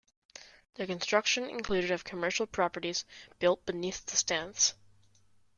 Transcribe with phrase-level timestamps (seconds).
[0.77, 3.05] The construction included of commercial properties
[3.37, 4.73] built beneath the stands.